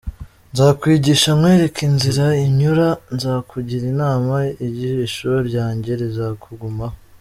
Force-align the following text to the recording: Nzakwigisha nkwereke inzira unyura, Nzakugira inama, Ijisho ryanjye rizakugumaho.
Nzakwigisha 0.51 1.29
nkwereke 1.37 1.79
inzira 1.89 2.25
unyura, 2.47 2.87
Nzakugira 3.15 3.85
inama, 3.93 4.35
Ijisho 4.67 5.31
ryanjye 5.47 5.91
rizakugumaho. 6.01 6.97